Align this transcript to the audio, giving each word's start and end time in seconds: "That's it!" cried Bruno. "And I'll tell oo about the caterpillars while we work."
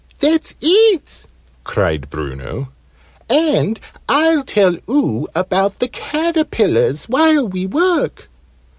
"That's 0.19 0.55
it!" 0.61 1.27
cried 1.63 2.09
Bruno. 2.09 2.69
"And 3.29 3.79
I'll 4.09 4.43
tell 4.43 4.75
oo 4.89 5.27
about 5.35 5.77
the 5.77 5.87
caterpillars 5.87 7.05
while 7.05 7.47
we 7.47 7.67
work." 7.67 8.27